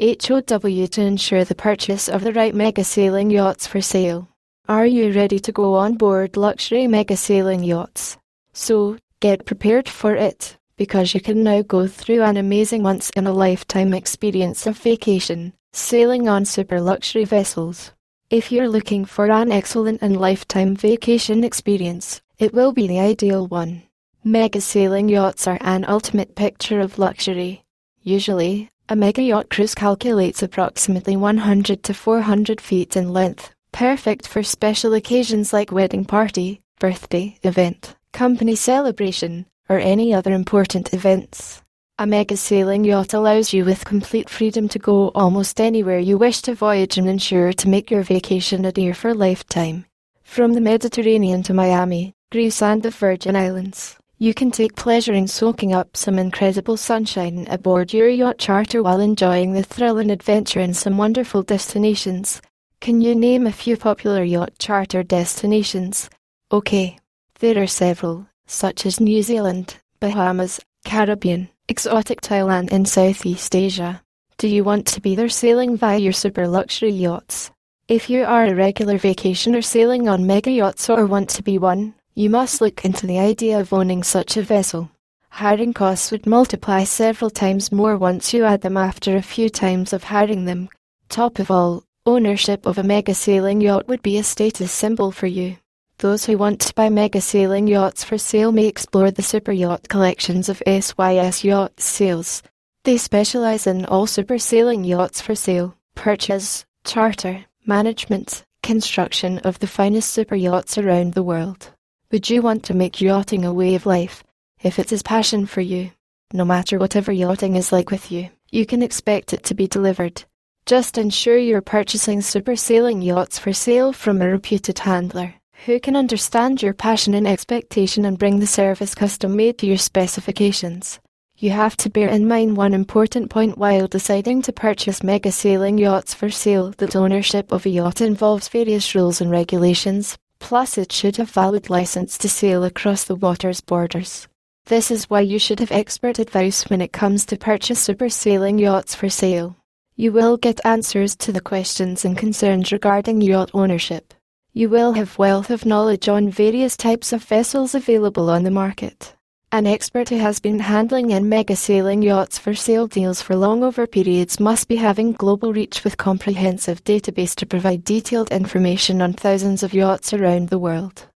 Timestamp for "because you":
10.76-11.20